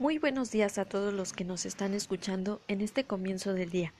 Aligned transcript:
Muy 0.00 0.16
buenos 0.16 0.50
días 0.50 0.78
a 0.78 0.86
todos 0.86 1.12
los 1.12 1.34
que 1.34 1.44
nos 1.44 1.66
están 1.66 1.92
escuchando 1.92 2.62
en 2.68 2.80
este 2.80 3.04
comienzo 3.04 3.52
del 3.52 3.68
día 3.68 3.92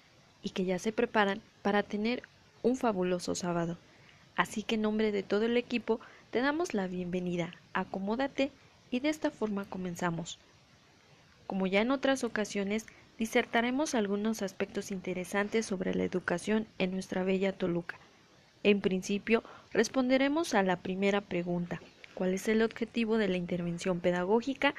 y 0.43 0.49
que 0.49 0.65
ya 0.65 0.79
se 0.79 0.93
preparan 0.93 1.43
para 1.61 1.83
tener 1.83 2.23
un 2.63 2.77
fabuloso 2.77 3.35
sábado. 3.35 3.77
Así 4.35 4.63
que 4.63 4.77
en 4.77 4.81
nombre 4.81 5.13
de 5.13 5.23
todo 5.23 5.45
el 5.45 5.59
equipo 5.59 6.01
te 6.31 6.41
damos 6.41 6.73
la 6.73 6.87
bienvenida, 6.87 7.53
acomódate 7.75 8.51
y 8.91 9.01
de 9.01 9.11
esta 9.11 9.31
forma 9.31 9.67
comenzamos. 9.67 10.39
Como 11.47 11.67
ya 11.67 11.83
en 11.83 11.91
otras 11.91 12.25
ocasiones, 12.25 12.87
disertaremos 13.19 13.95
algunos 13.95 14.41
aspectos 14.41 14.93
interesantes 14.93 15.67
sobre 15.67 15.95
la 15.95 16.05
educación 16.05 16.67
en 16.79 16.93
nuestra 16.93 17.25
bella 17.25 17.53
Toluca. 17.53 17.99
En 18.63 18.81
principio, 18.81 19.45
responderemos 19.71 20.55
a 20.55 20.63
la 20.63 20.77
primera 20.77 21.21
pregunta, 21.21 21.83
¿cuál 22.15 22.33
es 22.33 22.49
el 22.49 22.63
objetivo 22.63 23.19
de 23.19 23.29
la 23.29 23.37
intervención 23.37 24.01
pedagógica? 24.01 24.75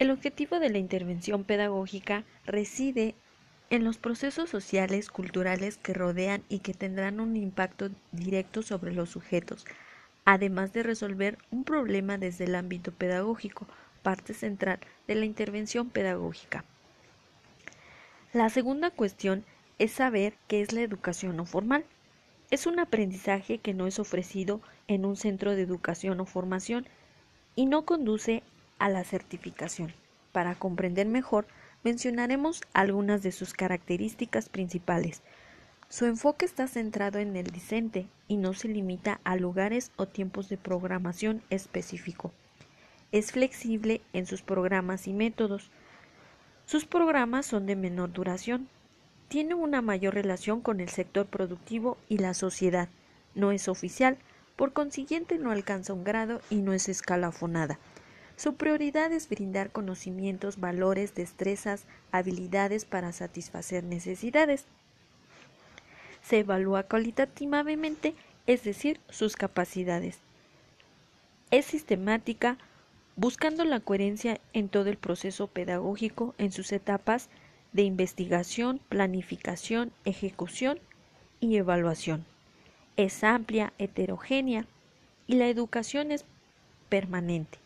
El 0.00 0.10
objetivo 0.10 0.60
de 0.60 0.70
la 0.70 0.78
intervención 0.78 1.44
pedagógica 1.44 2.24
reside 2.46 3.14
en 3.68 3.84
los 3.84 3.98
procesos 3.98 4.48
sociales, 4.48 5.10
culturales 5.10 5.76
que 5.76 5.92
rodean 5.92 6.42
y 6.48 6.60
que 6.60 6.72
tendrán 6.72 7.20
un 7.20 7.36
impacto 7.36 7.90
directo 8.10 8.62
sobre 8.62 8.94
los 8.94 9.10
sujetos, 9.10 9.66
además 10.24 10.72
de 10.72 10.84
resolver 10.84 11.36
un 11.50 11.64
problema 11.64 12.16
desde 12.16 12.44
el 12.44 12.54
ámbito 12.54 12.92
pedagógico, 12.92 13.66
parte 14.02 14.32
central 14.32 14.78
de 15.06 15.16
la 15.16 15.26
intervención 15.26 15.90
pedagógica. 15.90 16.64
La 18.32 18.48
segunda 18.48 18.90
cuestión 18.90 19.44
es 19.78 19.90
saber 19.90 20.32
qué 20.48 20.62
es 20.62 20.72
la 20.72 20.80
educación 20.80 21.36
no 21.36 21.44
formal. 21.44 21.84
Es 22.50 22.64
un 22.64 22.78
aprendizaje 22.78 23.58
que 23.58 23.74
no 23.74 23.86
es 23.86 23.98
ofrecido 23.98 24.62
en 24.88 25.04
un 25.04 25.16
centro 25.16 25.54
de 25.54 25.60
educación 25.60 26.20
o 26.20 26.24
formación 26.24 26.86
y 27.54 27.66
no 27.66 27.84
conduce 27.84 28.42
a 28.80 28.88
la 28.88 29.04
certificación. 29.04 29.94
Para 30.32 30.56
comprender 30.56 31.06
mejor, 31.06 31.46
mencionaremos 31.84 32.62
algunas 32.72 33.22
de 33.22 33.30
sus 33.30 33.52
características 33.52 34.48
principales. 34.48 35.22
Su 35.88 36.06
enfoque 36.06 36.44
está 36.44 36.68
centrado 36.68 37.18
en 37.18 37.36
el 37.36 37.46
discente 37.46 38.06
y 38.28 38.36
no 38.36 38.54
se 38.54 38.68
limita 38.68 39.20
a 39.24 39.36
lugares 39.36 39.90
o 39.96 40.06
tiempos 40.06 40.48
de 40.48 40.56
programación 40.56 41.42
específico. 41.50 42.32
Es 43.12 43.32
flexible 43.32 44.00
en 44.12 44.26
sus 44.26 44.42
programas 44.42 45.08
y 45.08 45.12
métodos. 45.12 45.70
Sus 46.64 46.84
programas 46.84 47.46
son 47.46 47.66
de 47.66 47.74
menor 47.74 48.12
duración. 48.12 48.68
Tiene 49.26 49.54
una 49.54 49.82
mayor 49.82 50.14
relación 50.14 50.60
con 50.60 50.80
el 50.80 50.88
sector 50.88 51.26
productivo 51.26 51.98
y 52.08 52.18
la 52.18 52.34
sociedad. 52.34 52.88
No 53.34 53.50
es 53.50 53.66
oficial, 53.68 54.16
por 54.54 54.72
consiguiente 54.72 55.38
no 55.38 55.50
alcanza 55.50 55.92
un 55.92 56.04
grado 56.04 56.40
y 56.50 56.56
no 56.56 56.72
es 56.72 56.88
escalafonada. 56.88 57.80
Su 58.40 58.54
prioridad 58.54 59.12
es 59.12 59.28
brindar 59.28 59.70
conocimientos, 59.70 60.58
valores, 60.58 61.14
destrezas, 61.14 61.84
habilidades 62.10 62.86
para 62.86 63.12
satisfacer 63.12 63.84
necesidades. 63.84 64.64
Se 66.22 66.38
evalúa 66.38 66.84
cualitativamente, 66.84 68.14
es 68.46 68.64
decir, 68.64 68.98
sus 69.10 69.36
capacidades. 69.36 70.20
Es 71.50 71.66
sistemática, 71.66 72.56
buscando 73.14 73.66
la 73.66 73.80
coherencia 73.80 74.40
en 74.54 74.70
todo 74.70 74.88
el 74.88 74.96
proceso 74.96 75.46
pedagógico 75.46 76.34
en 76.38 76.50
sus 76.50 76.72
etapas 76.72 77.28
de 77.74 77.82
investigación, 77.82 78.80
planificación, 78.88 79.92
ejecución 80.06 80.80
y 81.40 81.58
evaluación. 81.58 82.24
Es 82.96 83.22
amplia, 83.22 83.74
heterogénea 83.76 84.64
y 85.26 85.34
la 85.34 85.48
educación 85.48 86.10
es 86.10 86.24
permanente. 86.88 87.58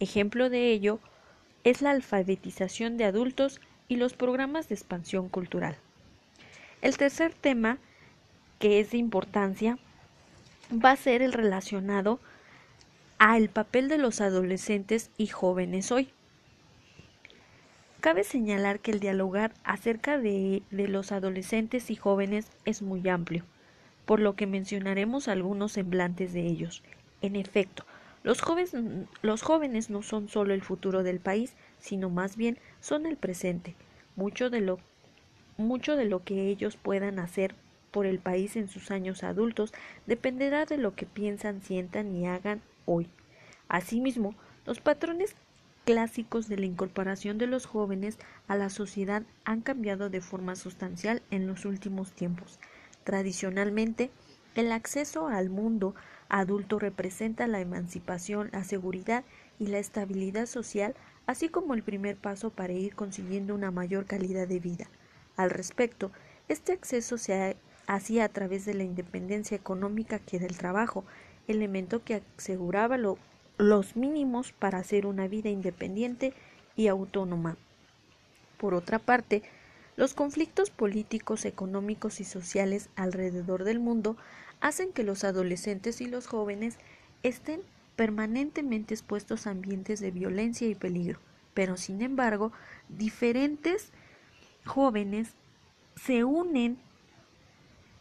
Ejemplo 0.00 0.50
de 0.50 0.70
ello 0.72 1.00
es 1.62 1.82
la 1.82 1.90
alfabetización 1.90 2.96
de 2.96 3.04
adultos 3.04 3.60
y 3.88 3.96
los 3.96 4.14
programas 4.14 4.68
de 4.68 4.74
expansión 4.74 5.28
cultural. 5.28 5.76
El 6.82 6.96
tercer 6.96 7.32
tema, 7.32 7.78
que 8.58 8.80
es 8.80 8.90
de 8.90 8.98
importancia, 8.98 9.78
va 10.72 10.90
a 10.90 10.96
ser 10.96 11.22
el 11.22 11.32
relacionado 11.32 12.20
al 13.18 13.48
papel 13.48 13.88
de 13.88 13.98
los 13.98 14.20
adolescentes 14.20 15.10
y 15.16 15.28
jóvenes 15.28 15.92
hoy. 15.92 16.10
Cabe 18.00 18.24
señalar 18.24 18.80
que 18.80 18.90
el 18.90 19.00
dialogar 19.00 19.54
acerca 19.64 20.18
de, 20.18 20.62
de, 20.70 20.88
los 20.88 21.10
adolescentes 21.10 21.90
y 21.90 21.96
jóvenes 21.96 22.50
es 22.66 22.82
muy 22.82 23.08
amplio, 23.08 23.44
por 24.04 24.20
lo 24.20 24.36
que 24.36 24.46
mencionaremos 24.46 25.28
algunos 25.28 25.72
semblantes 25.72 26.34
de 26.34 26.42
ellos. 26.42 26.82
En 27.22 27.36
efecto, 27.36 27.86
los 28.24 28.40
jóvenes, 28.40 28.72
los 29.22 29.42
jóvenes 29.42 29.90
no 29.90 30.02
son 30.02 30.28
solo 30.28 30.54
el 30.54 30.62
futuro 30.62 31.02
del 31.02 31.20
país, 31.20 31.54
sino 31.78 32.10
más 32.10 32.36
bien 32.36 32.58
son 32.80 33.06
el 33.06 33.16
presente. 33.16 33.76
Mucho 34.16 34.50
de 34.50 34.60
lo, 34.60 34.80
mucho 35.58 35.94
de 35.94 36.06
lo 36.06 36.24
que 36.24 36.48
ellos 36.48 36.76
puedan 36.76 37.18
hacer 37.18 37.54
por 37.90 38.06
el 38.06 38.18
país 38.18 38.56
en 38.56 38.66
sus 38.66 38.90
años 38.90 39.22
adultos 39.22 39.72
dependerá 40.06 40.64
de 40.64 40.78
lo 40.78 40.96
que 40.96 41.06
piensan, 41.06 41.62
sientan 41.62 42.16
y 42.16 42.26
hagan 42.26 42.62
hoy. 42.86 43.08
Asimismo, 43.68 44.34
los 44.66 44.80
patrones 44.80 45.36
clásicos 45.84 46.48
de 46.48 46.56
la 46.56 46.64
incorporación 46.64 47.36
de 47.36 47.46
los 47.46 47.66
jóvenes 47.66 48.18
a 48.48 48.56
la 48.56 48.70
sociedad 48.70 49.22
han 49.44 49.60
cambiado 49.60 50.08
de 50.08 50.22
forma 50.22 50.56
sustancial 50.56 51.20
en 51.30 51.46
los 51.46 51.66
últimos 51.66 52.12
tiempos. 52.12 52.58
Tradicionalmente, 53.04 54.10
el 54.54 54.72
acceso 54.72 55.28
al 55.28 55.50
mundo 55.50 55.94
adulto 56.40 56.80
representa 56.80 57.46
la 57.46 57.60
emancipación, 57.60 58.50
la 58.52 58.64
seguridad 58.64 59.24
y 59.60 59.68
la 59.68 59.78
estabilidad 59.78 60.46
social, 60.46 60.96
así 61.26 61.48
como 61.48 61.74
el 61.74 61.84
primer 61.84 62.16
paso 62.16 62.50
para 62.50 62.72
ir 62.72 62.96
consiguiendo 62.96 63.54
una 63.54 63.70
mayor 63.70 64.04
calidad 64.04 64.48
de 64.48 64.58
vida. 64.58 64.88
Al 65.36 65.50
respecto, 65.50 66.10
este 66.48 66.72
acceso 66.72 67.18
se 67.18 67.56
hacía 67.86 68.24
a 68.24 68.28
través 68.28 68.64
de 68.64 68.74
la 68.74 68.82
independencia 68.82 69.56
económica 69.56 70.18
que 70.18 70.40
del 70.40 70.56
trabajo, 70.56 71.04
elemento 71.46 72.02
que 72.02 72.22
aseguraba 72.36 72.98
los 73.56 73.94
mínimos 73.94 74.50
para 74.50 74.78
hacer 74.78 75.06
una 75.06 75.28
vida 75.28 75.50
independiente 75.50 76.34
y 76.74 76.88
autónoma. 76.88 77.56
Por 78.58 78.74
otra 78.74 78.98
parte, 78.98 79.44
los 79.96 80.14
conflictos 80.14 80.70
políticos, 80.70 81.44
económicos 81.44 82.18
y 82.18 82.24
sociales 82.24 82.88
alrededor 82.96 83.62
del 83.62 83.78
mundo 83.78 84.16
hacen 84.60 84.92
que 84.92 85.02
los 85.02 85.24
adolescentes 85.24 86.00
y 86.00 86.06
los 86.06 86.26
jóvenes 86.26 86.76
estén 87.22 87.60
permanentemente 87.96 88.94
expuestos 88.94 89.46
a 89.46 89.50
ambientes 89.50 90.00
de 90.00 90.10
violencia 90.10 90.68
y 90.68 90.74
peligro. 90.74 91.20
Pero, 91.54 91.76
sin 91.76 92.02
embargo, 92.02 92.52
diferentes 92.88 93.90
jóvenes 94.64 95.30
se 95.96 96.24
unen 96.24 96.78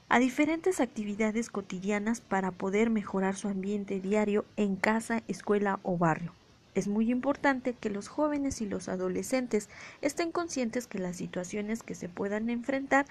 a 0.09 0.19
diferentes 0.19 0.79
actividades 0.79 1.49
cotidianas 1.49 2.21
para 2.21 2.51
poder 2.51 2.89
mejorar 2.89 3.35
su 3.35 3.47
ambiente 3.47 3.99
diario 3.99 4.45
en 4.57 4.75
casa, 4.75 5.23
escuela 5.27 5.79
o 5.83 5.97
barrio. 5.97 6.33
Es 6.75 6.87
muy 6.87 7.11
importante 7.11 7.73
que 7.73 7.89
los 7.89 8.07
jóvenes 8.07 8.61
y 8.61 8.65
los 8.67 8.89
adolescentes 8.89 9.69
estén 10.01 10.31
conscientes 10.31 10.87
que 10.87 10.97
las 10.97 11.17
situaciones 11.17 11.83
que 11.83 11.93
se 11.93 12.09
puedan 12.09 12.49
enfrentar 12.49 13.05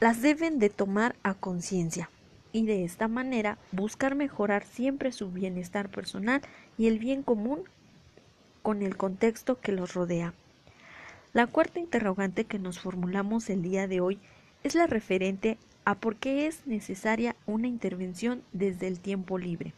las 0.00 0.20
deben 0.20 0.58
de 0.58 0.68
tomar 0.68 1.16
a 1.22 1.34
conciencia 1.34 2.10
y 2.52 2.66
de 2.66 2.84
esta 2.84 3.08
manera 3.08 3.58
buscar 3.72 4.14
mejorar 4.14 4.64
siempre 4.64 5.12
su 5.12 5.30
bienestar 5.30 5.88
personal 5.88 6.40
y 6.76 6.86
el 6.86 6.98
bien 6.98 7.22
común 7.22 7.64
con 8.62 8.82
el 8.82 8.96
contexto 8.96 9.60
que 9.60 9.72
los 9.72 9.94
rodea. 9.94 10.34
La 11.32 11.46
cuarta 11.46 11.78
interrogante 11.78 12.44
que 12.44 12.58
nos 12.58 12.78
formulamos 12.78 13.50
el 13.50 13.62
día 13.62 13.86
de 13.86 14.00
hoy 14.00 14.18
es 14.64 14.74
la 14.74 14.86
referente 14.86 15.58
a 15.84 15.94
por 15.94 16.16
qué 16.16 16.46
es 16.46 16.66
necesaria 16.66 17.36
una 17.46 17.68
intervención 17.68 18.42
desde 18.52 18.88
el 18.88 19.00
tiempo 19.00 19.38
libre. 19.38 19.72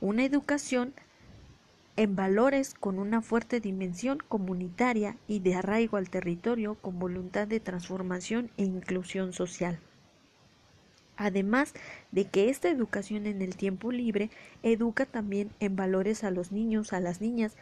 Una 0.00 0.24
educación 0.24 0.92
en 1.96 2.14
valores 2.16 2.74
con 2.74 2.98
una 2.98 3.22
fuerte 3.22 3.60
dimensión 3.60 4.18
comunitaria 4.28 5.16
y 5.26 5.40
de 5.40 5.54
arraigo 5.54 5.96
al 5.96 6.10
territorio 6.10 6.74
con 6.74 6.98
voluntad 6.98 7.48
de 7.48 7.60
transformación 7.60 8.50
e 8.58 8.64
inclusión 8.64 9.32
social. 9.32 9.78
Además 11.16 11.72
de 12.12 12.26
que 12.26 12.50
esta 12.50 12.68
educación 12.68 13.26
en 13.26 13.42
el 13.42 13.56
tiempo 13.56 13.90
libre 13.90 14.30
educa 14.62 15.06
también 15.06 15.50
en 15.60 15.76
valores 15.76 16.24
a 16.24 16.30
los 16.30 16.52
niños, 16.52 16.92
a 16.92 17.00
las 17.00 17.20
niñas 17.20 17.56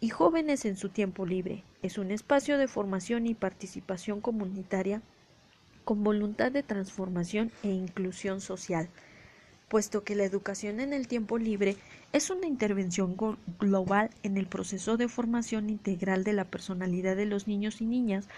y 0.00 0.10
jóvenes 0.10 0.64
en 0.64 0.76
su 0.76 0.90
tiempo 0.90 1.26
libre. 1.26 1.64
Es 1.82 1.98
un 1.98 2.10
espacio 2.10 2.58
de 2.58 2.68
formación 2.68 3.26
y 3.26 3.34
participación 3.34 4.20
comunitaria 4.20 5.02
con 5.84 6.04
voluntad 6.04 6.52
de 6.52 6.62
transformación 6.62 7.50
e 7.62 7.68
inclusión 7.68 8.42
social, 8.42 8.88
puesto 9.68 10.04
que 10.04 10.14
la 10.14 10.24
educación 10.24 10.80
en 10.80 10.92
el 10.92 11.08
tiempo 11.08 11.38
libre 11.38 11.76
es 12.12 12.28
una 12.28 12.46
intervención 12.46 13.16
global 13.58 14.10
en 14.22 14.36
el 14.36 14.46
proceso 14.46 14.98
de 14.98 15.08
formación 15.08 15.70
integral 15.70 16.24
de 16.24 16.34
la 16.34 16.44
personalidad 16.44 17.16
de 17.16 17.24
los 17.24 17.48
niños 17.48 17.80
y 17.80 17.86
niñas, 17.86 18.28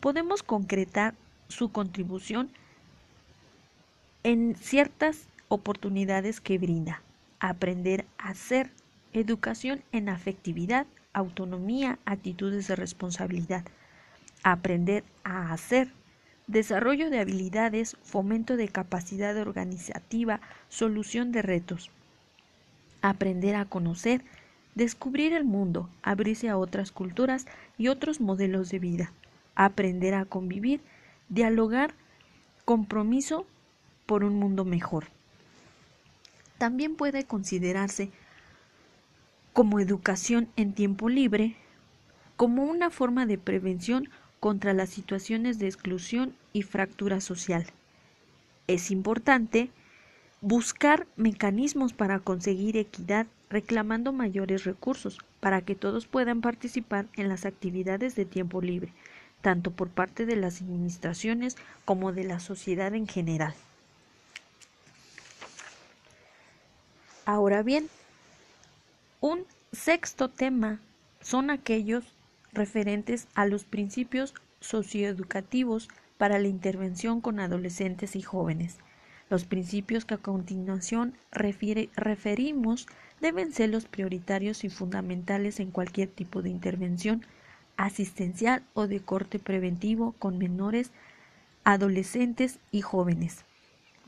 podemos 0.00 0.42
concretar 0.42 1.14
su 1.48 1.72
contribución 1.72 2.50
en 4.22 4.54
ciertas 4.56 5.28
oportunidades 5.48 6.40
que 6.40 6.58
brinda. 6.58 7.02
Aprender 7.38 8.04
a 8.18 8.34
ser 8.34 8.70
educación 9.12 9.82
en 9.92 10.08
afectividad, 10.08 10.86
autonomía, 11.12 11.98
actitudes 12.04 12.68
de 12.68 12.76
responsabilidad, 12.76 13.64
aprender 14.42 15.04
a 15.24 15.52
hacer, 15.52 15.92
desarrollo 16.46 17.10
de 17.10 17.20
habilidades, 17.20 17.96
fomento 18.02 18.56
de 18.56 18.68
capacidad 18.68 19.36
organizativa, 19.36 20.40
solución 20.68 21.32
de 21.32 21.42
retos, 21.42 21.90
aprender 23.02 23.56
a 23.56 23.64
conocer, 23.64 24.22
descubrir 24.74 25.32
el 25.32 25.44
mundo, 25.44 25.88
abrirse 26.02 26.48
a 26.48 26.58
otras 26.58 26.92
culturas 26.92 27.46
y 27.78 27.88
otros 27.88 28.20
modelos 28.20 28.70
de 28.70 28.78
vida, 28.78 29.12
aprender 29.54 30.14
a 30.14 30.26
convivir, 30.26 30.80
dialogar, 31.28 31.94
compromiso 32.64 33.46
por 34.10 34.24
un 34.24 34.34
mundo 34.34 34.64
mejor. 34.64 35.04
También 36.58 36.96
puede 36.96 37.22
considerarse 37.22 38.10
como 39.52 39.78
educación 39.78 40.48
en 40.56 40.72
tiempo 40.72 41.08
libre, 41.08 41.54
como 42.36 42.64
una 42.64 42.90
forma 42.90 43.24
de 43.24 43.38
prevención 43.38 44.08
contra 44.40 44.74
las 44.74 44.88
situaciones 44.88 45.60
de 45.60 45.66
exclusión 45.66 46.34
y 46.52 46.62
fractura 46.62 47.20
social. 47.20 47.66
Es 48.66 48.90
importante 48.90 49.70
buscar 50.40 51.06
mecanismos 51.14 51.92
para 51.92 52.18
conseguir 52.18 52.78
equidad 52.78 53.28
reclamando 53.48 54.12
mayores 54.12 54.64
recursos 54.64 55.18
para 55.38 55.62
que 55.62 55.76
todos 55.76 56.08
puedan 56.08 56.40
participar 56.40 57.06
en 57.14 57.28
las 57.28 57.46
actividades 57.46 58.16
de 58.16 58.24
tiempo 58.24 58.60
libre, 58.60 58.92
tanto 59.40 59.70
por 59.70 59.88
parte 59.88 60.26
de 60.26 60.34
las 60.34 60.62
administraciones 60.62 61.56
como 61.84 62.12
de 62.12 62.24
la 62.24 62.40
sociedad 62.40 62.92
en 62.96 63.06
general. 63.06 63.54
Ahora 67.32 67.62
bien, 67.62 67.86
un 69.20 69.44
sexto 69.70 70.30
tema 70.30 70.80
son 71.20 71.50
aquellos 71.50 72.12
referentes 72.52 73.28
a 73.36 73.46
los 73.46 73.62
principios 73.62 74.34
socioeducativos 74.58 75.88
para 76.18 76.40
la 76.40 76.48
intervención 76.48 77.20
con 77.20 77.38
adolescentes 77.38 78.16
y 78.16 78.22
jóvenes. 78.22 78.78
Los 79.28 79.44
principios 79.44 80.04
que 80.04 80.14
a 80.14 80.18
continuación 80.18 81.14
referimos 81.30 82.88
deben 83.20 83.52
ser 83.52 83.70
los 83.70 83.84
prioritarios 83.84 84.64
y 84.64 84.68
fundamentales 84.68 85.60
en 85.60 85.70
cualquier 85.70 86.08
tipo 86.08 86.42
de 86.42 86.50
intervención 86.50 87.24
asistencial 87.76 88.64
o 88.74 88.88
de 88.88 88.98
corte 88.98 89.38
preventivo 89.38 90.16
con 90.18 90.36
menores, 90.36 90.90
adolescentes 91.62 92.58
y 92.72 92.80
jóvenes 92.80 93.44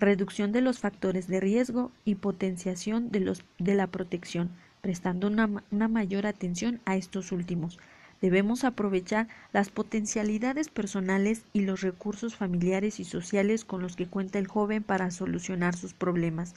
reducción 0.03 0.53
de 0.53 0.61
los 0.61 0.79
factores 0.79 1.29
de 1.29 1.41
riesgo 1.41 1.91
y 2.05 2.17
potenciación 2.17 3.11
de, 3.11 3.21
los, 3.21 3.45
de 3.59 3.75
la 3.75 3.87
protección, 3.87 4.51
prestando 4.81 5.29
una, 5.29 5.49
una 5.71 5.89
mayor 5.89 6.27
atención 6.27 6.81
a 6.85 6.97
estos 6.97 7.33
últimos. 7.33 7.79
Debemos 8.21 8.63
aprovechar 8.63 9.27
las 9.53 9.71
potencialidades 9.71 10.69
personales 10.69 11.45
y 11.53 11.63
los 11.63 11.81
recursos 11.81 12.37
familiares 12.37 13.01
y 13.01 13.05
sociales 13.05 13.65
con 13.65 13.83
los 13.83 13.97
que 13.97 14.07
cuenta 14.07 14.39
el 14.39 14.47
joven 14.47 14.85
para 14.85 15.11
solucionar 15.11 15.77
sus 15.77 15.93
problemas. 15.93 16.55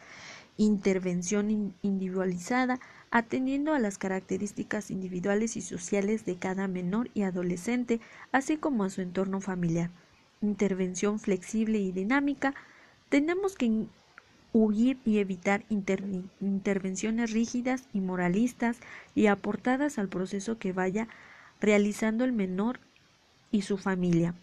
Intervención 0.57 1.73
individualizada 1.81 2.79
atendiendo 3.09 3.73
a 3.73 3.79
las 3.79 3.97
características 3.97 4.91
individuales 4.91 5.57
y 5.57 5.61
sociales 5.61 6.23
de 6.25 6.35
cada 6.35 6.67
menor 6.67 7.09
y 7.13 7.23
adolescente, 7.23 7.99
así 8.31 8.57
como 8.57 8.83
a 8.83 8.89
su 8.89 9.01
entorno 9.01 9.41
familiar. 9.41 9.89
Intervención 10.41 11.19
flexible 11.19 11.79
y 11.79 11.91
dinámica 11.91 12.53
tenemos 13.09 13.55
que 13.55 13.87
huir 14.53 14.97
y 15.05 15.19
evitar 15.19 15.65
intervenciones 15.69 17.31
rígidas 17.31 17.83
y 17.93 17.99
moralistas 17.99 18.77
y 19.13 19.27
aportadas 19.27 19.97
al 19.97 20.07
proceso 20.07 20.57
que 20.57 20.71
vaya 20.71 21.07
realizando 21.59 22.23
el 22.23 22.31
menor 22.31 22.79
y 23.51 23.63
su 23.63 23.77
familia. 23.77 24.33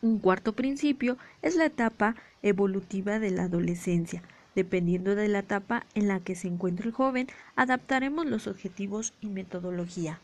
Un 0.00 0.18
cuarto 0.18 0.52
principio 0.52 1.16
es 1.42 1.56
la 1.56 1.64
etapa 1.64 2.14
evolutiva 2.42 3.18
de 3.18 3.30
la 3.30 3.44
adolescencia. 3.44 4.22
Dependiendo 4.54 5.14
de 5.14 5.28
la 5.28 5.40
etapa 5.40 5.86
en 5.94 6.08
la 6.08 6.20
que 6.20 6.36
se 6.36 6.46
encuentra 6.46 6.86
el 6.86 6.92
joven, 6.92 7.26
adaptaremos 7.56 8.26
los 8.26 8.46
objetivos 8.46 9.12
y 9.20 9.26
metodología. 9.26 10.20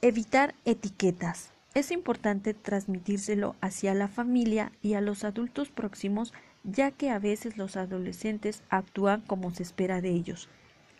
Evitar 0.00 0.54
etiquetas. 0.64 1.50
Es 1.74 1.90
importante 1.90 2.52
transmitírselo 2.52 3.56
hacia 3.62 3.94
la 3.94 4.06
familia 4.06 4.72
y 4.82 4.92
a 4.92 5.00
los 5.00 5.24
adultos 5.24 5.70
próximos, 5.70 6.34
ya 6.64 6.90
que 6.90 7.08
a 7.08 7.18
veces 7.18 7.56
los 7.56 7.78
adolescentes 7.78 8.62
actúan 8.68 9.22
como 9.22 9.50
se 9.52 9.62
espera 9.62 10.02
de 10.02 10.10
ellos. 10.10 10.50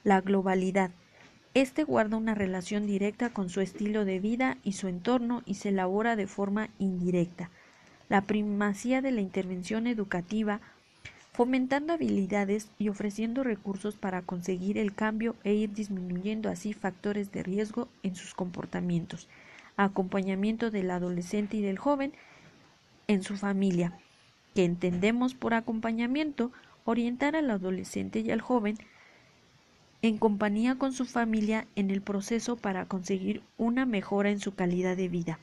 La 0.03 0.23
globalidad. 0.23 0.91
Este 1.53 1.85
guarda 1.85 2.17
una 2.17 2.35
relación 2.35 2.87
directa 2.87 3.29
con 3.29 3.51
su 3.51 3.61
estilo 3.61 4.07
de 4.07 4.19
vida 4.19 4.57
y 4.65 4.73
su 4.73 4.89
entorno 4.89 5.43
y 5.45 5.57
se 5.57 5.69
elabora 5.69 6.17
de 6.17 6.27
forma 6.27 6.71
indirecta. 6.79 7.51
La 8.09 8.23
primacía 8.23 9.03
de 9.03 9.13
la 9.13 9.21
intervención 9.21 9.87
educativa, 9.87 10.63
fomentando 11.33 11.93
habilidades 11.93 12.71
y 12.79 12.89
ofreciendo 12.89 13.45
recursos 13.45 13.97
para 13.97 14.23
conseguir 14.23 14.79
el 14.79 14.95
cambio 14.95 15.37
e 15.45 15.53
ir 15.53 15.75
disminuyendo 15.75 16.49
así 16.49 16.73
factores 16.73 17.31
de 17.31 17.43
riesgo 17.43 17.89
en 18.03 18.17
sus 18.17 18.33
comportamientos 18.33 19.29
acompañamiento 19.85 20.71
del 20.71 20.91
adolescente 20.91 21.57
y 21.57 21.63
del 21.63 21.79
joven 21.79 22.13
en 23.09 23.23
su 23.23 23.37
familia, 23.37 23.99
que 24.55 24.65
entendemos 24.65 25.35
por 25.35 25.55
acompañamiento 25.55 26.53
orientar 26.85 27.37
al 27.37 27.51
adolescente 27.51 28.21
y 28.21 28.31
al 28.31 28.41
joven 28.41 28.79
en 30.03 30.19
compañía 30.19 30.75
con 30.77 30.93
su 30.93 31.05
familia 31.05 31.67
en 31.77 31.91
el 31.91 32.03
proceso 32.03 32.57
para 32.57 32.87
conseguir 32.87 33.43
una 33.57 33.87
mejora 33.87 34.31
en 34.31 34.41
su 34.41 34.55
calidad 34.55 34.97
de 34.97 35.09
vida. 35.09 35.39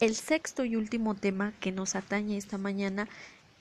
El 0.00 0.14
sexto 0.14 0.64
y 0.64 0.76
último 0.76 1.14
tema 1.14 1.52
que 1.60 1.72
nos 1.72 1.94
atañe 1.94 2.36
esta 2.36 2.58
mañana 2.58 3.08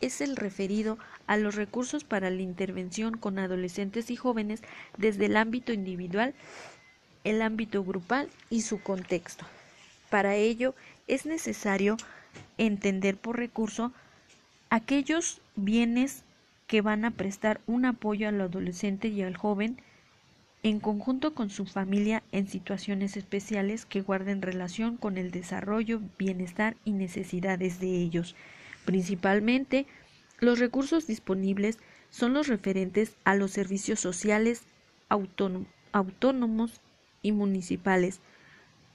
es 0.01 0.19
el 0.19 0.35
referido 0.35 0.97
a 1.25 1.37
los 1.37 1.55
recursos 1.55 2.03
para 2.03 2.29
la 2.29 2.41
intervención 2.41 3.17
con 3.17 3.39
adolescentes 3.39 4.11
y 4.11 4.17
jóvenes 4.17 4.61
desde 4.97 5.27
el 5.27 5.37
ámbito 5.37 5.71
individual 5.71 6.33
el 7.23 7.41
ámbito 7.41 7.83
grupal 7.83 8.29
y 8.49 8.61
su 8.61 8.81
contexto. 8.81 9.45
Para 10.09 10.35
ello 10.35 10.75
es 11.07 11.25
necesario 11.25 11.97
entender 12.57 13.17
por 13.17 13.37
recurso 13.37 13.91
aquellos 14.69 15.41
bienes 15.55 16.23
que 16.67 16.81
van 16.81 17.05
a 17.05 17.11
prestar 17.11 17.61
un 17.67 17.85
apoyo 17.85 18.27
al 18.27 18.41
adolescente 18.41 19.07
y 19.07 19.21
al 19.21 19.37
joven 19.37 19.77
en 20.63 20.79
conjunto 20.79 21.33
con 21.33 21.49
su 21.49 21.65
familia 21.65 22.23
en 22.31 22.47
situaciones 22.47 23.17
especiales 23.17 23.85
que 23.85 24.01
guarden 24.01 24.41
relación 24.41 24.95
con 24.95 25.17
el 25.17 25.29
desarrollo, 25.29 26.01
bienestar 26.17 26.77
y 26.85 26.93
necesidades 26.93 27.79
de 27.79 27.97
ellos. 27.97 28.35
Principalmente, 28.85 29.85
los 30.39 30.59
recursos 30.59 31.05
disponibles 31.05 31.79
son 32.09 32.33
los 32.33 32.47
referentes 32.47 33.15
a 33.25 33.35
los 33.35 33.51
servicios 33.51 33.99
sociales 33.99 34.63
autónomos 35.09 36.79
y 37.23 37.31
municipales. 37.31 38.19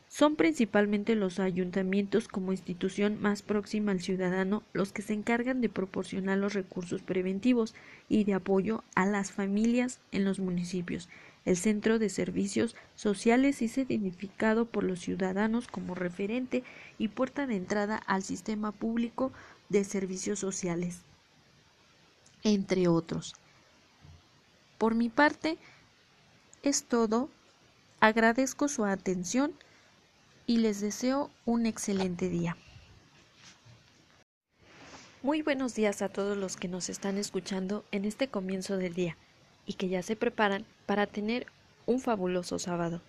Son 0.08 0.36
principalmente 0.36 1.16
los 1.16 1.38
ayuntamientos 1.38 2.28
como 2.28 2.52
institución 2.52 3.20
más 3.20 3.42
próxima 3.42 3.92
al 3.92 4.00
ciudadano 4.00 4.62
los 4.72 4.92
que 4.92 5.02
se 5.02 5.12
encargan 5.12 5.60
de 5.60 5.68
proporcionar 5.68 6.38
los 6.38 6.54
recursos 6.54 7.02
preventivos 7.02 7.74
y 8.08 8.24
de 8.24 8.34
apoyo 8.34 8.84
a 8.94 9.04
las 9.04 9.32
familias 9.32 10.00
en 10.12 10.24
los 10.24 10.38
municipios. 10.38 11.08
El 11.44 11.56
Centro 11.56 11.98
de 11.98 12.08
Servicios 12.08 12.74
Sociales 12.94 13.60
es 13.62 13.76
identificado 13.78 14.66
por 14.66 14.84
los 14.84 15.00
ciudadanos 15.00 15.66
como 15.66 15.94
referente 15.94 16.62
y 16.98 17.08
puerta 17.08 17.46
de 17.46 17.56
entrada 17.56 17.96
al 17.96 18.22
sistema 18.22 18.72
público 18.72 19.32
de 19.68 19.84
servicios 19.84 20.38
sociales, 20.38 21.00
entre 22.44 22.88
otros. 22.88 23.34
Por 24.78 24.94
mi 24.94 25.08
parte, 25.08 25.58
es 26.62 26.84
todo 26.84 27.28
Agradezco 28.00 28.68
su 28.68 28.84
atención 28.84 29.52
y 30.46 30.58
les 30.58 30.80
deseo 30.80 31.32
un 31.44 31.66
excelente 31.66 32.28
día. 32.28 32.56
Muy 35.20 35.42
buenos 35.42 35.74
días 35.74 36.00
a 36.00 36.08
todos 36.08 36.36
los 36.36 36.56
que 36.56 36.68
nos 36.68 36.90
están 36.90 37.18
escuchando 37.18 37.84
en 37.90 38.04
este 38.04 38.28
comienzo 38.28 38.76
del 38.76 38.94
día 38.94 39.16
y 39.66 39.74
que 39.74 39.88
ya 39.88 40.04
se 40.04 40.14
preparan 40.14 40.64
para 40.86 41.08
tener 41.08 41.48
un 41.86 41.98
fabuloso 41.98 42.60
sábado. 42.60 43.02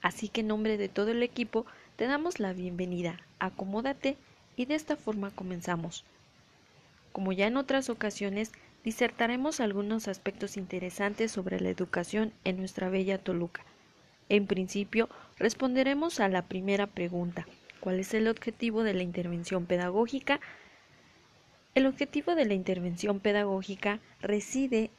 Así 0.00 0.30
que 0.30 0.40
en 0.40 0.48
nombre 0.48 0.78
de 0.78 0.88
todo 0.88 1.10
el 1.10 1.22
equipo 1.22 1.66
te 1.96 2.06
damos 2.06 2.40
la 2.40 2.54
bienvenida. 2.54 3.20
Acomódate 3.40 4.16
y 4.56 4.64
de 4.64 4.74
esta 4.74 4.96
forma 4.96 5.30
comenzamos. 5.32 6.06
Como 7.12 7.32
ya 7.32 7.46
en 7.46 7.58
otras 7.58 7.90
ocasiones, 7.90 8.52
disertaremos 8.84 9.60
algunos 9.60 10.08
aspectos 10.08 10.56
interesantes 10.56 11.30
sobre 11.30 11.60
la 11.60 11.68
educación 11.68 12.32
en 12.44 12.56
nuestra 12.56 12.88
bella 12.88 13.18
Toluca 13.18 13.66
en 14.30 14.46
principio, 14.46 15.10
responderemos 15.38 16.20
a 16.20 16.28
la 16.28 16.42
primera 16.42 16.86
pregunta. 16.86 17.46
¿Cuál 17.80 18.00
es 18.00 18.14
el 18.14 18.28
objetivo 18.28 18.82
de 18.82 18.94
la 18.94 19.02
intervención 19.02 19.66
pedagógica? 19.66 20.40
El 21.74 21.86
objetivo 21.86 22.34
de 22.34 22.46
la 22.46 22.54
intervención 22.54 23.20
pedagógica 23.20 24.00
reside 24.22 24.90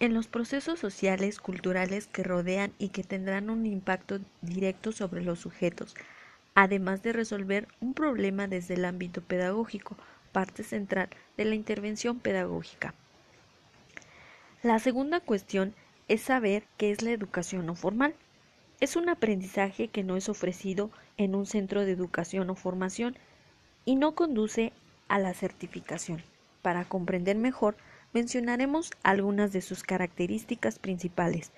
en 0.00 0.14
los 0.14 0.26
procesos 0.26 0.78
sociales, 0.78 1.38
culturales 1.38 2.06
que 2.06 2.22
rodean 2.22 2.72
y 2.78 2.90
que 2.90 3.04
tendrán 3.04 3.50
un 3.50 3.66
impacto 3.66 4.20
directo 4.42 4.92
sobre 4.92 5.22
los 5.22 5.38
sujetos, 5.40 5.94
además 6.54 7.02
de 7.02 7.12
resolver 7.12 7.68
un 7.80 7.94
problema 7.94 8.48
desde 8.48 8.74
el 8.74 8.84
ámbito 8.84 9.22
pedagógico, 9.22 9.96
parte 10.32 10.62
central 10.62 11.08
de 11.36 11.46
la 11.46 11.54
intervención 11.54 12.18
pedagógica. 12.18 12.94
La 14.62 14.78
segunda 14.78 15.20
cuestión 15.20 15.74
es 16.08 16.20
saber 16.22 16.64
qué 16.76 16.90
es 16.90 17.02
la 17.02 17.12
educación 17.12 17.66
no 17.66 17.74
formal. 17.74 18.14
Es 18.84 18.96
un 18.96 19.08
aprendizaje 19.08 19.88
que 19.88 20.04
no 20.04 20.14
es 20.14 20.28
ofrecido 20.28 20.90
en 21.16 21.34
un 21.34 21.46
centro 21.46 21.86
de 21.86 21.92
educación 21.92 22.50
o 22.50 22.54
formación 22.54 23.16
y 23.86 23.96
no 23.96 24.14
conduce 24.14 24.74
a 25.08 25.18
la 25.18 25.32
certificación. 25.32 26.22
Para 26.60 26.84
comprender 26.84 27.38
mejor, 27.38 27.78
mencionaremos 28.12 28.90
algunas 29.02 29.54
de 29.54 29.62
sus 29.62 29.84
características 29.84 30.78
principales. 30.78 31.50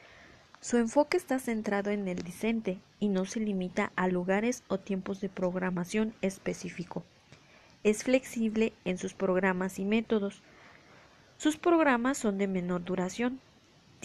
Su 0.61 0.77
enfoque 0.77 1.17
está 1.17 1.41
centrado 1.41 1.91
en 1.91 2.07
el 2.07 2.23
discente 2.23 2.79
y 3.01 3.09
no 3.09 3.25
se 3.25 3.41
limita 3.41 3.91
a 3.97 4.07
lugares 4.07 4.63
o 4.69 4.79
tiempos 4.79 5.21
de 5.21 5.29
programación 5.29 6.15
específico. 6.23 7.03
Es 7.83 8.05
flexible 8.05 8.73
en 8.85 8.99
sus 8.99 9.15
programas 9.15 9.81
y 9.81 9.85
métodos. 9.85 10.43
Sus 11.39 11.57
programas 11.57 12.19
son 12.19 12.39
de 12.39 12.47
menor 12.47 12.85
duración. 12.85 13.41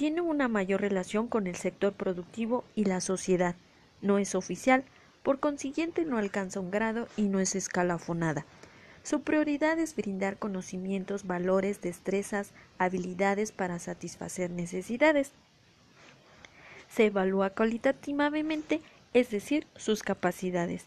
Tiene 0.02 0.22
una 0.22 0.48
mayor 0.48 0.82
relación 0.82 1.28
con 1.28 1.46
el 1.46 1.56
sector 1.56 1.94
productivo 1.94 2.64
y 2.74 2.86
la 2.86 3.02
sociedad. 3.02 3.54
No 4.02 4.18
es 4.18 4.34
oficial, 4.34 4.84
por 5.22 5.40
consiguiente 5.40 6.06
no 6.06 6.18
alcanza 6.18 6.60
un 6.60 6.72
grado 6.72 7.08
y 7.18 7.28
no 7.28 7.40
es 7.40 7.54
escalafonada. 7.54 8.48
Su 9.04 9.22
prioridad 9.22 9.78
es 9.78 9.96
brindar 9.96 10.38
conocimientos, 10.38 11.28
valores, 11.28 11.82
destrezas, 11.82 12.50
habilidades 12.80 13.52
para 13.52 13.78
satisfacer 13.78 14.50
necesidades. 14.50 15.34
Se 16.90 17.06
evalúa 17.06 17.52
cualitativamente, 17.52 18.82
es 19.14 19.30
decir, 19.30 19.68
sus 19.76 20.02
capacidades. 20.02 20.86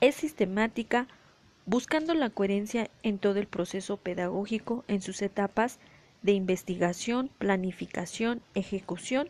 Es 0.00 0.14
sistemática, 0.14 1.06
buscando 1.66 2.14
la 2.14 2.30
coherencia 2.30 2.88
en 3.02 3.18
todo 3.18 3.38
el 3.40 3.46
proceso 3.46 3.98
pedagógico 3.98 4.84
en 4.88 5.02
sus 5.02 5.20
etapas 5.20 5.78
de 6.24 6.32
investigación, 6.32 7.30
planificación, 7.38 8.40
ejecución 8.54 9.28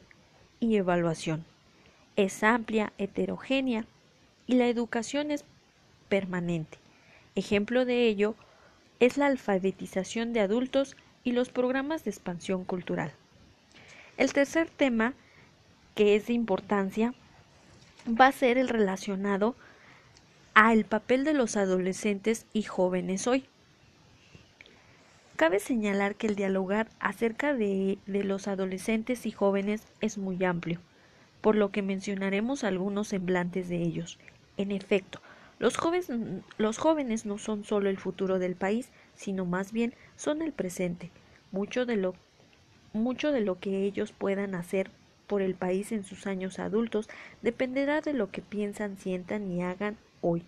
y 0.60 0.76
evaluación. 0.76 1.44
Es 2.16 2.44
amplia, 2.44 2.92
heterogénea 2.98 3.84
y 4.46 4.54
la 4.54 4.68
educación 4.68 5.32
es 5.32 5.44
permanente. 6.08 6.78
Ejemplo 7.34 7.84
de 7.84 8.06
ello 8.06 8.36
es 9.00 9.18
la 9.18 9.26
alfabetización 9.26 10.32
de 10.32 10.40
adultos 10.40 10.96
y 11.24 11.32
los 11.32 11.48
programas 11.48 12.04
de 12.04 12.12
expansión 12.12 12.64
cultural. 12.64 13.12
El 14.16 14.32
tercer 14.32 14.70
tema, 14.70 15.14
que 15.96 16.14
es 16.14 16.28
de 16.28 16.34
importancia, 16.34 17.12
va 18.08 18.28
a 18.28 18.32
ser 18.32 18.56
el 18.56 18.68
relacionado 18.68 19.56
al 20.54 20.84
papel 20.84 21.24
de 21.24 21.34
los 21.34 21.56
adolescentes 21.56 22.46
y 22.52 22.62
jóvenes 22.62 23.26
hoy. 23.26 23.48
Cabe 25.36 25.58
señalar 25.58 26.14
que 26.14 26.28
el 26.28 26.36
dialogar 26.36 26.88
acerca 27.00 27.54
de, 27.54 27.98
los 28.06 28.46
adolescentes 28.46 29.26
y 29.26 29.32
jóvenes 29.32 29.82
es 30.00 30.16
muy 30.16 30.44
amplio, 30.44 30.78
por 31.40 31.56
lo 31.56 31.72
que 31.72 31.82
mencionaremos 31.82 32.62
algunos 32.62 33.08
semblantes 33.08 33.68
de 33.68 33.82
ellos. 33.82 34.20
En 34.56 34.70
efecto, 34.70 35.20
los 35.58 35.76
jóvenes, 35.76 36.08
los 36.56 36.78
jóvenes 36.78 37.26
no 37.26 37.38
son 37.38 37.64
solo 37.64 37.90
el 37.90 37.98
futuro 37.98 38.38
del 38.38 38.54
país, 38.54 38.90
sino 39.16 39.44
más 39.44 39.72
bien 39.72 39.92
son 40.16 40.40
el 40.40 40.52
presente. 40.52 41.10
Mucho 41.50 41.84
de 41.84 41.96
lo, 41.96 42.14
mucho 42.92 43.32
de 43.32 43.40
lo 43.40 43.58
que 43.58 43.82
ellos 43.82 44.12
puedan 44.12 44.54
hacer 44.54 44.88
por 45.26 45.42
el 45.42 45.56
país 45.56 45.90
en 45.90 46.04
sus 46.04 46.28
años 46.28 46.60
adultos 46.60 47.08
dependerá 47.42 48.00
de 48.02 48.12
lo 48.12 48.30
que 48.30 48.40
piensan, 48.40 48.98
sientan 48.98 49.50
y 49.50 49.62
hagan 49.62 49.96
hoy. 50.20 50.44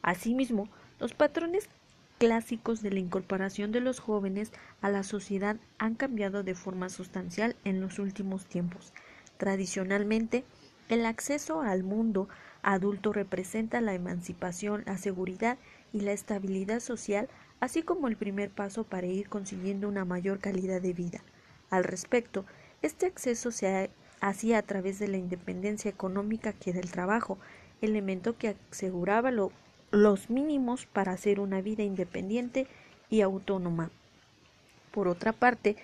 Asimismo, 0.00 0.68
los 1.00 1.12
patrones 1.12 1.68
clásicos 2.22 2.82
de 2.82 2.92
la 2.92 3.00
incorporación 3.00 3.72
de 3.72 3.80
los 3.80 3.98
jóvenes 3.98 4.52
a 4.80 4.90
la 4.90 5.02
sociedad 5.02 5.56
han 5.78 5.96
cambiado 5.96 6.44
de 6.44 6.54
forma 6.54 6.88
sustancial 6.88 7.56
en 7.64 7.80
los 7.80 7.98
últimos 7.98 8.46
tiempos. 8.46 8.92
Tradicionalmente, 9.38 10.44
el 10.88 11.04
acceso 11.04 11.62
al 11.62 11.82
mundo 11.82 12.28
adulto 12.62 13.12
representa 13.12 13.80
la 13.80 13.94
emancipación, 13.94 14.84
la 14.86 14.98
seguridad 14.98 15.58
y 15.92 16.02
la 16.02 16.12
estabilidad 16.12 16.78
social, 16.78 17.28
así 17.58 17.82
como 17.82 18.06
el 18.06 18.16
primer 18.16 18.50
paso 18.50 18.84
para 18.84 19.08
ir 19.08 19.28
consiguiendo 19.28 19.88
una 19.88 20.04
mayor 20.04 20.38
calidad 20.38 20.80
de 20.80 20.92
vida. 20.92 21.24
Al 21.70 21.82
respecto, 21.82 22.44
este 22.82 23.06
acceso 23.06 23.50
se 23.50 23.90
hacía 24.20 24.58
a 24.58 24.62
través 24.62 25.00
de 25.00 25.08
la 25.08 25.16
independencia 25.16 25.90
económica 25.90 26.52
que 26.52 26.72
del 26.72 26.92
trabajo, 26.92 27.40
elemento 27.80 28.38
que 28.38 28.54
aseguraba 28.70 29.32
los 29.92 30.30
mínimos 30.30 30.86
para 30.86 31.12
hacer 31.12 31.38
una 31.38 31.60
vida 31.60 31.84
independiente 31.84 32.66
y 33.10 33.20
autónoma. 33.20 33.90
Por 34.90 35.06
otra 35.06 35.32
parte, 35.32 35.76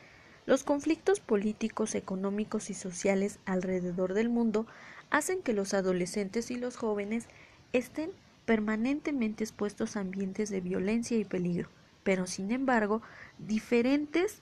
los 0.47 0.65
conflictos 0.65 1.21
políticos, 1.21 1.95
económicos 1.95 2.71
y 2.71 2.75
sociales 2.75 3.39
alrededor 3.45 4.15
del 4.15 4.31
mundo 4.31 4.67
hacen 5.11 5.43
que 5.43 5.53
los 5.53 5.75
adolescentes 5.75 6.51
y 6.51 6.57
los 6.57 6.77
jóvenes 6.77 7.27
estén 7.75 8.11
permanentemente 8.47 9.45
expuestos 9.45 9.95
a 9.95 10.01
ambientes 10.01 10.49
de 10.49 10.63
violencia 10.63 11.19
y 11.19 11.25
peligro. 11.25 11.69
Pero 12.03 12.27
sin 12.27 12.51
embargo, 12.51 13.03
diferentes 13.39 14.41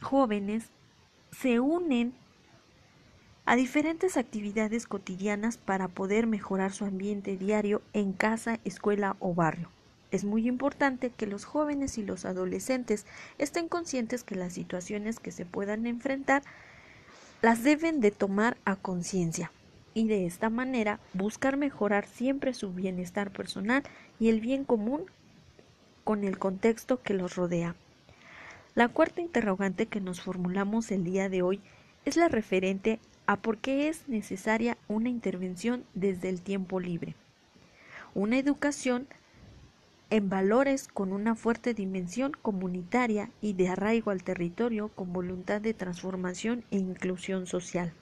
jóvenes 0.00 0.66
se 1.32 1.58
unen 1.58 2.14
a 3.46 3.56
diferentes 3.56 4.16
actividades 4.16 4.86
cotidianas 4.86 5.58
para 5.58 5.88
poder 5.88 6.26
mejorar 6.26 6.72
su 6.72 6.84
ambiente 6.84 7.36
diario 7.36 7.82
en 7.92 8.12
casa, 8.12 8.58
escuela 8.64 9.16
o 9.20 9.34
barrio. 9.34 9.68
Es 10.10 10.24
muy 10.24 10.48
importante 10.48 11.10
que 11.10 11.26
los 11.26 11.44
jóvenes 11.44 11.98
y 11.98 12.04
los 12.04 12.24
adolescentes 12.24 13.04
estén 13.38 13.68
conscientes 13.68 14.22
que 14.24 14.36
las 14.36 14.52
situaciones 14.52 15.18
que 15.18 15.32
se 15.32 15.44
puedan 15.44 15.86
enfrentar 15.86 16.42
las 17.42 17.62
deben 17.62 18.00
de 18.00 18.10
tomar 18.10 18.56
a 18.64 18.76
conciencia 18.76 19.50
y 19.92 20.08
de 20.08 20.26
esta 20.26 20.50
manera 20.50 20.98
buscar 21.12 21.56
mejorar 21.56 22.06
siempre 22.06 22.54
su 22.54 22.72
bienestar 22.72 23.30
personal 23.30 23.82
y 24.18 24.28
el 24.28 24.40
bien 24.40 24.64
común 24.64 25.04
con 26.04 26.24
el 26.24 26.38
contexto 26.38 27.02
que 27.02 27.14
los 27.14 27.36
rodea. 27.36 27.74
La 28.74 28.88
cuarta 28.88 29.20
interrogante 29.20 29.86
que 29.86 30.00
nos 30.00 30.20
formulamos 30.20 30.90
el 30.90 31.04
día 31.04 31.28
de 31.28 31.42
hoy 31.42 31.60
es 32.04 32.16
la 32.16 32.28
referente 32.28 33.00
a 33.26 33.36
por 33.36 33.58
qué 33.58 33.88
es 33.88 34.08
necesaria 34.08 34.76
una 34.88 35.08
intervención 35.08 35.84
desde 35.94 36.28
el 36.28 36.42
tiempo 36.42 36.80
libre. 36.80 37.14
Una 38.14 38.38
educación 38.38 39.06
en 40.10 40.28
valores 40.28 40.88
con 40.88 41.12
una 41.12 41.34
fuerte 41.34 41.74
dimensión 41.74 42.32
comunitaria 42.42 43.30
y 43.40 43.54
de 43.54 43.68
arraigo 43.68 44.10
al 44.10 44.22
territorio 44.22 44.88
con 44.88 45.12
voluntad 45.12 45.60
de 45.60 45.74
transformación 45.74 46.64
e 46.70 46.76
inclusión 46.76 47.46
social 47.46 47.92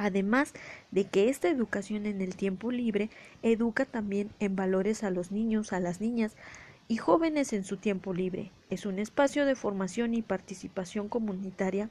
además 0.00 0.54
de 0.90 1.04
que 1.04 1.28
esta 1.28 1.50
educación 1.50 2.06
en 2.06 2.22
el 2.22 2.34
tiempo 2.34 2.70
libre 2.70 3.10
educa 3.42 3.84
también 3.84 4.30
en 4.40 4.56
valores 4.56 5.04
a 5.04 5.10
los 5.10 5.30
niños, 5.30 5.74
a 5.74 5.80
las 5.80 6.00
niñas 6.00 6.36
y 6.88 6.96
jóvenes 6.96 7.52
en 7.52 7.64
su 7.64 7.76
tiempo 7.76 8.14
libre. 8.14 8.50
Es 8.70 8.86
un 8.86 8.98
espacio 8.98 9.44
de 9.44 9.54
formación 9.54 10.14
y 10.14 10.22
participación 10.22 11.10
comunitaria 11.10 11.90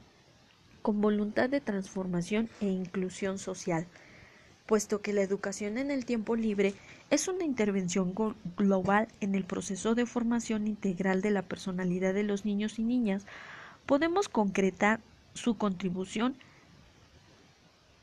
con 0.82 1.00
voluntad 1.00 1.48
de 1.48 1.60
transformación 1.60 2.48
e 2.60 2.66
inclusión 2.66 3.38
social, 3.38 3.86
puesto 4.66 5.00
que 5.00 5.12
la 5.12 5.22
educación 5.22 5.78
en 5.78 5.90
el 5.90 6.04
tiempo 6.04 6.36
libre 6.36 6.74
es 7.10 7.26
una 7.26 7.44
intervención 7.44 8.14
global 8.56 9.08
en 9.20 9.34
el 9.34 9.44
proceso 9.44 9.94
de 9.94 10.06
formación 10.06 10.66
integral 10.68 11.22
de 11.22 11.30
la 11.30 11.42
personalidad 11.42 12.14
de 12.14 12.22
los 12.22 12.44
niños 12.44 12.78
y 12.78 12.84
niñas, 12.84 13.26
podemos 13.86 14.28
concretar 14.28 15.00
su 15.34 15.56
contribución 15.56 16.36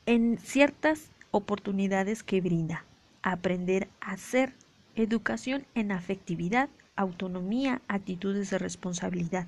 en 0.05 0.38
ciertas 0.39 1.12
oportunidades 1.31 2.24
que 2.24 2.41
brinda. 2.41 2.84
Aprender 3.22 3.88
a 4.01 4.12
hacer 4.12 4.53
educación 4.96 5.65
en 5.75 5.91
afectividad, 5.91 6.69
autonomía, 6.96 7.81
actitudes 7.88 8.50
de 8.50 8.57
responsabilidad. 8.57 9.48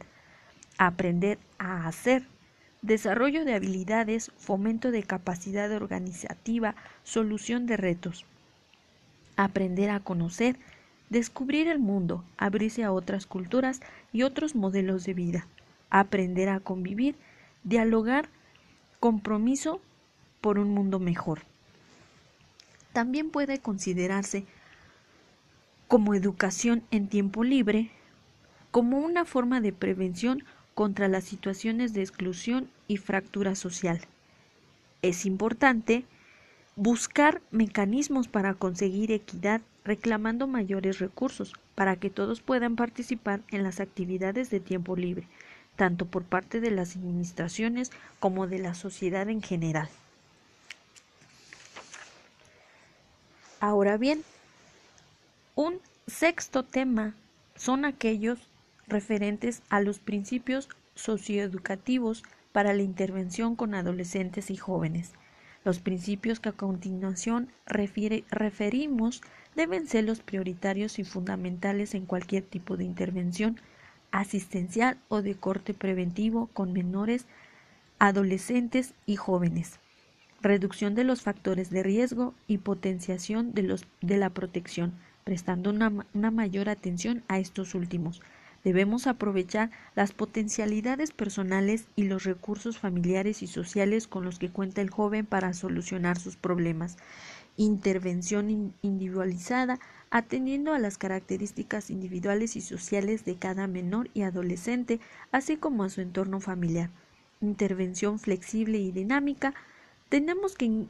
Aprender 0.78 1.40
a 1.58 1.88
hacer 1.88 2.26
desarrollo 2.82 3.46
de 3.46 3.56
habilidades, 3.56 4.32
fomento 4.38 4.92
de 4.92 5.04
capacidad 5.04 5.72
organizativa, 5.72 6.76
solución 7.04 7.66
de 7.66 7.78
retos. 7.78 8.26
Aprender 9.36 9.90
a 9.90 10.00
conocer, 10.00 10.58
descubrir 11.10 11.68
el 11.68 11.80
mundo, 11.80 12.24
abrirse 12.38 12.84
a 12.84 12.92
otras 12.92 13.26
culturas 13.26 13.82
y 14.14 14.24
otros 14.24 14.56
modelos 14.56 15.06
de 15.06 15.14
vida. 15.14 15.48
Aprender 15.90 16.50
a 16.50 16.60
convivir, 16.60 17.16
dialogar, 17.64 18.30
compromiso 19.00 19.82
por 20.42 20.60
un 20.60 20.74
mundo 20.74 21.00
mejor. 21.00 21.42
También 22.94 23.30
puede 23.30 23.60
considerarse 23.60 24.46
como 25.88 26.14
educación 26.14 26.84
en 26.92 27.08
tiempo 27.08 27.44
libre, 27.44 27.92
como 28.72 29.00
una 29.00 29.26
forma 29.26 29.62
de 29.62 29.74
prevención 29.74 30.44
contra 30.80 31.10
las 31.10 31.26
situaciones 31.26 31.92
de 31.92 32.00
exclusión 32.00 32.70
y 32.88 32.96
fractura 32.96 33.54
social. 33.56 34.00
Es 35.02 35.26
importante 35.26 36.06
buscar 36.78 37.42
mecanismos 37.52 38.30
para 38.30 38.54
conseguir 38.54 39.12
equidad 39.12 39.60
reclamando 39.84 40.48
mayores 40.48 41.00
recursos 41.00 41.54
para 41.76 41.98
que 41.98 42.10
todos 42.10 42.40
puedan 42.40 42.78
participar 42.78 43.42
en 43.50 43.64
las 43.64 43.82
actividades 43.82 44.50
de 44.52 44.62
tiempo 44.62 44.96
libre, 44.96 45.28
tanto 45.76 46.06
por 46.06 46.24
parte 46.24 46.62
de 46.62 46.72
las 46.72 46.96
administraciones 46.96 47.92
como 48.22 48.48
de 48.48 48.60
la 48.60 48.74
sociedad 48.74 49.28
en 49.28 49.42
general. 49.42 49.90
Ahora 53.60 53.98
bien, 53.98 54.24
un 55.56 55.82
sexto 56.08 56.64
tema 56.64 57.16
son 57.58 57.84
aquellos 57.84 58.49
referentes 58.90 59.62
a 59.70 59.82
los 59.82 60.00
principios 60.00 60.70
socioeducativos 60.96 62.24
para 62.52 62.74
la 62.74 62.82
intervención 62.82 63.56
con 63.56 63.74
adolescentes 63.74 64.52
y 64.52 64.58
jóvenes. 64.58 65.14
Los 65.64 65.80
principios 65.80 66.40
que 66.40 66.50
a 66.50 66.54
continuación 66.54 67.50
referimos 67.66 69.22
deben 69.56 69.88
ser 69.88 70.06
los 70.06 70.22
prioritarios 70.22 71.00
y 71.00 71.04
fundamentales 71.04 71.94
en 71.94 72.06
cualquier 72.06 72.44
tipo 72.44 72.78
de 72.78 72.86
intervención 72.86 73.60
asistencial 74.12 74.98
o 75.08 75.22
de 75.22 75.36
corte 75.36 75.74
preventivo 75.74 76.48
con 76.54 76.74
menores, 76.74 77.26
adolescentes 78.00 78.94
y 79.06 79.18
jóvenes. 79.18 79.80
Reducción 80.42 80.96
de 80.96 81.04
los 81.04 81.22
factores 81.22 81.70
de 81.70 81.84
riesgo 81.84 82.34
y 82.48 82.60
potenciación 82.60 83.54
de, 83.54 83.64
los, 83.64 83.86
de 84.02 84.18
la 84.18 84.30
protección, 84.30 84.94
prestando 85.26 85.70
una, 85.70 85.92
una 86.14 86.32
mayor 86.32 86.70
atención 86.70 87.24
a 87.28 87.40
estos 87.40 87.76
últimos. 87.76 88.22
Debemos 88.64 89.08
aprovechar 89.08 89.72
las 89.96 90.12
potencialidades 90.12 91.12
personales 91.12 91.86
y 91.96 92.04
los 92.04 92.24
recursos 92.24 92.78
familiares 92.78 93.42
y 93.42 93.48
sociales 93.48 94.08
con 94.08 94.26
los 94.26 94.38
que 94.38 94.50
cuenta 94.50 94.82
el 94.82 94.90
joven 94.90 95.26
para 95.26 95.54
solucionar 95.54 96.20
sus 96.20 96.36
problemas. 96.36 96.98
Intervención 97.56 98.74
individualizada 98.82 99.80
atendiendo 100.12 100.74
a 100.74 100.80
las 100.80 100.98
características 100.98 101.90
individuales 101.90 102.56
y 102.56 102.62
sociales 102.62 103.26
de 103.26 103.36
cada 103.36 103.68
menor 103.68 104.10
y 104.14 104.24
adolescente, 104.24 105.00
así 105.32 105.56
como 105.58 105.84
a 105.84 105.90
su 105.90 106.02
entorno 106.02 106.40
familiar. 106.40 106.90
Intervención 107.42 108.20
flexible 108.20 108.80
y 108.80 108.92
dinámica. 108.92 109.54
Tenemos 110.10 110.56
que 110.56 110.86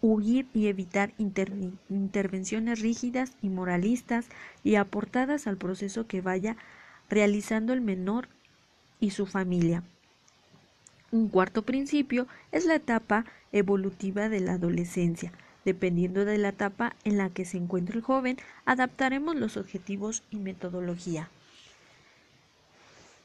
huir 0.00 0.46
y 0.54 0.66
evitar 0.68 1.12
intervenciones 1.18 2.80
rígidas 2.80 3.32
y 3.42 3.48
moralistas 3.48 4.26
y 4.62 4.76
aportadas 4.76 5.46
al 5.46 5.56
proceso 5.56 6.06
que 6.06 6.20
vaya 6.20 6.56
realizando 7.08 7.72
el 7.72 7.80
menor 7.80 8.28
y 9.00 9.10
su 9.10 9.26
familia. 9.26 9.82
Un 11.10 11.28
cuarto 11.28 11.62
principio 11.62 12.26
es 12.52 12.66
la 12.66 12.74
etapa 12.74 13.24
evolutiva 13.52 14.28
de 14.28 14.40
la 14.40 14.54
adolescencia. 14.54 15.32
Dependiendo 15.64 16.24
de 16.24 16.38
la 16.38 16.50
etapa 16.50 16.94
en 17.04 17.18
la 17.18 17.30
que 17.30 17.44
se 17.44 17.56
encuentra 17.56 17.96
el 17.96 18.02
joven, 18.02 18.36
adaptaremos 18.64 19.36
los 19.36 19.56
objetivos 19.56 20.22
y 20.30 20.36
metodología. 20.36 21.28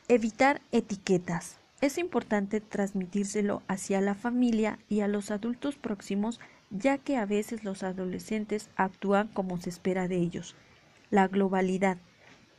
Evitar 0.08 0.62
etiquetas. 0.72 1.58
Es 1.82 1.98
importante 1.98 2.62
transmitírselo 2.62 3.62
hacia 3.68 4.02
la 4.02 4.16
familia 4.16 4.80
y 4.90 5.02
a 5.02 5.08
los 5.08 5.32
adultos 5.32 5.75
próximos, 5.75 6.40
ya 6.70 6.98
que 6.98 7.18
a 7.18 7.25
veces 7.25 7.63
los 7.63 7.84
adolescentes 7.84 8.70
actúan 8.75 9.28
como 9.28 9.58
se 9.58 9.70
espera 9.70 10.08
de 10.08 10.18
ellos. 10.18 10.56
La 11.10 11.28
globalidad. 11.28 11.98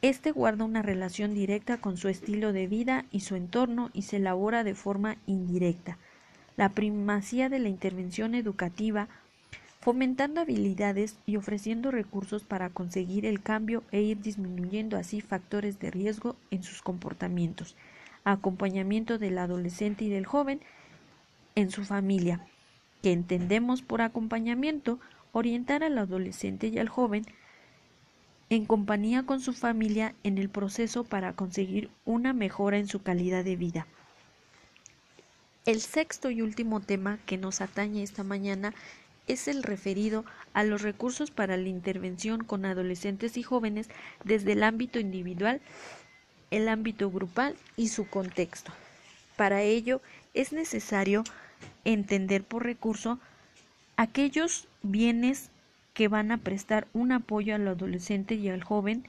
Este 0.04 0.32
guarda 0.32 0.66
una 0.66 0.82
relación 0.82 1.32
directa 1.32 1.78
con 1.78 1.96
su 1.96 2.08
estilo 2.11 2.52
de 2.52 2.66
vida 2.66 3.06
y 3.11 3.20
su 3.20 3.37
entorno 3.37 3.88
y 3.94 4.02
se 4.02 4.16
elabora 4.16 4.62
de 4.62 4.75
forma 4.75 5.16
indirecta. 5.25 5.96
La 6.58 6.68
primacía 6.68 7.49
de 7.49 7.58
la 7.58 7.70
intervención 7.70 8.34
educativa, 8.34 9.08
fomentando 9.80 10.42
habilidades 10.42 11.16
y 11.25 11.37
ofreciendo 11.37 11.90
recursos 11.90 12.45
para 12.45 12.69
conseguir 12.69 13.25
el 13.25 13.40
cambio 13.40 13.82
e 13.93 14.02
ir 14.02 14.21
disminuyendo 14.21 14.99
así 14.99 15.23
factores 15.23 15.78
de 15.78 15.90
riesgo 15.90 16.36
en 16.50 16.62
sus 16.62 16.82
comportamientos. 16.82 17.75
Acompañamiento 18.25 19.17
del 19.17 19.38
adolescente 19.38 20.04
y 20.04 20.10
del 20.10 20.26
joven 20.26 20.60
en 21.54 21.71
su 21.71 21.82
familia, 21.82 22.47
que 23.02 23.12
entendemos 23.12 23.80
por 23.80 24.02
acompañamiento 24.02 24.99
orientar 25.32 25.82
al 25.82 25.97
adolescente 25.97 26.67
y 26.67 26.78
al 26.78 26.90
joven 26.90 27.25
en 28.50 28.67
compañía 28.67 29.25
con 29.25 29.41
su 29.41 29.52
familia 29.52 30.15
en 30.23 30.39
el 30.39 30.49
proceso 30.49 31.04
para 31.04 31.33
conseguir 31.33 31.91
una 32.04 32.33
mejora 32.33 32.78
en 32.78 32.89
su 32.89 33.02
calidad 33.02 33.45
de 33.45 33.57
vida. 33.57 33.87
El 35.67 35.80
sexto 35.80 36.30
y 36.30 36.43
último 36.43 36.80
tema 36.80 37.19
que 37.25 37.39
nos 37.39 37.61
atañe 37.61 38.02
esta 38.02 38.23
mañana 38.23 38.75
es 39.26 39.49
el 39.49 39.63
referido 39.63 40.25
a 40.52 40.63
los 40.63 40.83
recursos 40.83 41.30
para 41.30 41.57
la 41.57 41.69
intervención 41.69 42.45
con 42.45 42.67
adolescentes 42.67 43.37
y 43.39 43.43
jóvenes 43.43 43.89
desde 44.25 44.52
el 44.52 44.63
ámbito 44.63 44.99
individual, 44.99 45.63
el 46.50 46.69
ámbito 46.69 47.11
grupal 47.11 47.57
y 47.76 47.89
su 47.89 48.07
contexto. 48.07 48.73
Para 49.37 49.63
ello 49.63 50.02
es 50.35 50.52
necesario 50.52 51.25
entender 51.85 52.45
por 52.45 52.65
recurso 52.65 53.19
aquellos 53.97 54.69
bienes 54.83 55.50
que 55.95 56.09
van 56.09 56.33
a 56.33 56.39
prestar 56.39 56.89
un 56.93 57.13
apoyo 57.13 57.54
al 57.54 57.67
adolescente 57.67 58.35
y 58.35 58.49
al 58.49 58.63
joven 58.63 59.09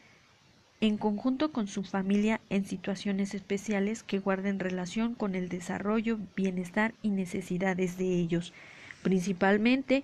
en 0.81 0.97
conjunto 0.97 1.51
con 1.51 1.67
su 1.67 1.83
familia 1.83 2.41
en 2.49 2.65
situaciones 2.65 3.33
especiales 3.33 4.03
que 4.03 4.19
guarden 4.19 4.59
relación 4.59 5.15
con 5.15 5.33
el 5.35 5.49
desarrollo, 5.49 6.19
bienestar 6.35 6.93
y 7.01 7.09
necesidades 7.09 7.97
de 7.97 8.05
ellos. 8.05 8.53
Principalmente, 9.01 10.03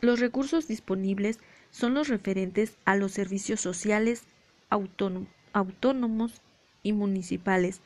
los 0.00 0.20
recursos 0.20 0.68
disponibles 0.68 1.38
son 1.70 1.94
los 1.94 2.08
referentes 2.08 2.76
a 2.84 2.96
los 2.96 3.12
servicios 3.12 3.60
sociales 3.60 4.24
autónomos 5.52 6.42
y 6.82 6.92
municipales, 6.92 7.80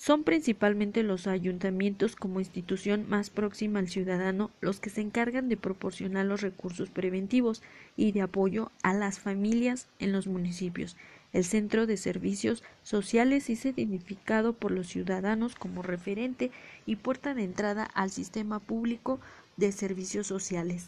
son 0.00 0.24
principalmente 0.24 1.02
los 1.02 1.26
ayuntamientos 1.26 2.16
como 2.16 2.40
institución 2.40 3.06
más 3.10 3.28
próxima 3.28 3.80
al 3.80 3.88
ciudadano 3.90 4.50
los 4.62 4.80
que 4.80 4.88
se 4.88 5.02
encargan 5.02 5.50
de 5.50 5.58
proporcionar 5.58 6.24
los 6.24 6.40
recursos 6.40 6.88
preventivos 6.88 7.62
y 7.98 8.12
de 8.12 8.22
apoyo 8.22 8.72
a 8.82 8.94
las 8.94 9.20
familias 9.20 9.88
en 9.98 10.12
los 10.12 10.26
municipios. 10.26 10.96
El 11.34 11.44
Centro 11.44 11.86
de 11.86 11.98
Servicios 11.98 12.62
Sociales 12.82 13.50
es 13.50 13.66
identificado 13.66 14.54
por 14.54 14.70
los 14.70 14.88
ciudadanos 14.88 15.54
como 15.54 15.82
referente 15.82 16.50
y 16.86 16.96
puerta 16.96 17.34
de 17.34 17.44
entrada 17.44 17.84
al 17.84 18.10
sistema 18.10 18.58
público 18.58 19.20
de 19.58 19.70
servicios 19.70 20.26
sociales, 20.26 20.86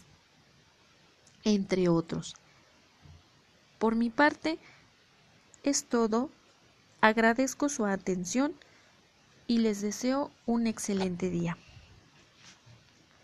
entre 1.43 1.87
otros. 1.87 2.35
Por 3.77 3.95
mi 3.95 4.09
parte, 4.09 4.57
es 5.61 5.83
todo. 5.83 6.31
Agradezco 6.99 7.69
su 7.69 7.85
atención 7.85 8.55
y 9.53 9.59
les 9.59 9.81
deseo 9.81 10.31
un 10.47 10.65
excelente 10.65 11.29
día. 11.29 11.59